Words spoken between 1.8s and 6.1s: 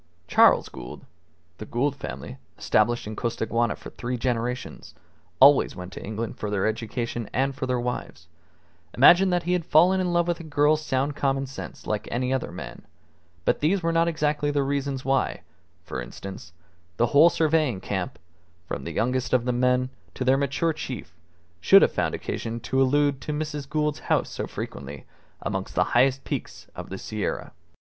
family, established in Costaguana for three generations, always went to